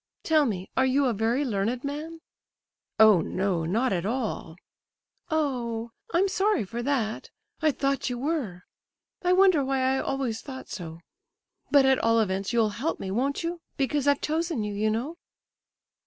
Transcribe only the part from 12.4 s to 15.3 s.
you'll help me, won't you? Because I've chosen you, you know."